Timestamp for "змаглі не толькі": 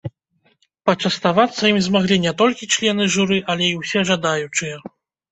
1.87-2.69